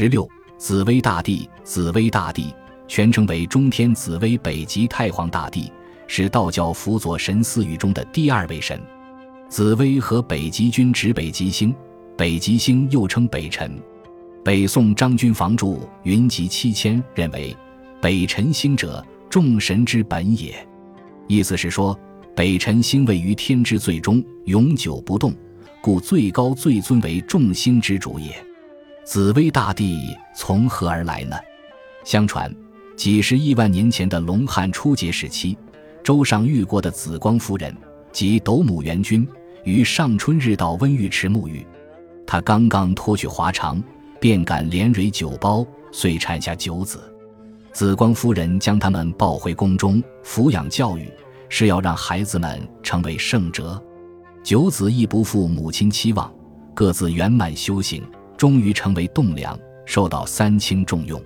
[0.00, 2.54] 十六，紫薇大帝，紫薇大帝
[2.86, 5.72] 全称为中天紫薇北极太皇大帝，
[6.06, 8.80] 是道教辅佐神四御中的第二位神。
[9.48, 11.74] 紫薇和北极君指北极星，
[12.16, 13.76] 北极星又称北辰。
[14.44, 15.66] 北宋张君房著
[16.04, 17.56] 《云集七千》认为，
[18.00, 20.54] 北辰星者，众神之本也。
[21.26, 21.98] 意思是说，
[22.36, 25.34] 北辰星位于天之最中，永久不动，
[25.82, 28.32] 故最高最尊为众星之主也。
[29.10, 31.34] 紫薇大帝从何而来呢？
[32.04, 32.54] 相传，
[32.94, 35.56] 几十亿万年前的龙汉初结时期，
[36.04, 37.74] 周上遇过的紫光夫人
[38.12, 39.26] 及斗母元君，
[39.64, 41.66] 于上春日到温浴池沐浴，
[42.26, 43.82] 她刚刚脱去华裳，
[44.20, 47.00] 便感连蕊九胞，遂产下九子。
[47.72, 51.10] 紫光夫人将他们抱回宫中抚养教育。
[51.48, 53.82] 是要让孩子们成为圣哲，
[54.44, 56.30] 九子亦不负母亲期望，
[56.74, 58.04] 各自圆满修行，
[58.38, 61.20] 终于成为栋梁，受到三清重用。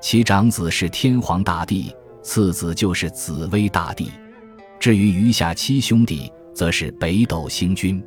[0.00, 1.90] 其长子是天皇大帝，
[2.22, 4.10] 次子就是紫薇大帝。
[4.78, 8.04] 至于余下七兄弟，则是北斗星君。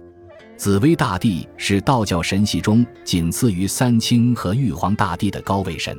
[0.58, 5.98] 紫薇大帝是道教神系中仅次于三清和玉皇大帝的高位神。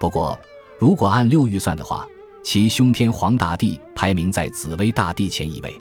[0.00, 0.38] 不过，
[0.78, 2.06] 如果按六御算的话，
[2.42, 5.74] 其兄天皇大帝排名在紫薇大帝前一位，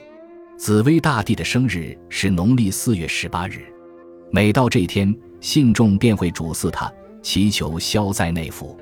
[0.58, 3.66] 紫薇大帝的生日是农历四月十八日，
[4.32, 8.78] 每到这天，信众便会主祀他，祈求消灾内福。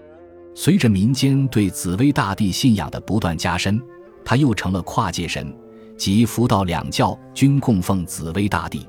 [0.54, 3.82] 随着民间对紫薇大帝信仰的不断加深，
[4.24, 5.54] 他又成了跨界神，
[5.98, 8.88] 即佛道两教均供奉紫薇大帝。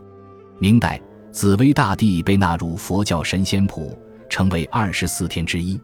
[0.59, 1.01] 明代，
[1.33, 3.99] 紫薇大帝被纳入佛教神仙谱，
[4.31, 5.79] 成为二十四天之一。